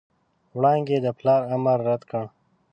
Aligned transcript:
وړانګې 0.55 0.97
د 1.05 1.07
پلار 1.17 1.41
امر 1.55 1.77
رد 1.87 2.01
کړ. 2.09 2.25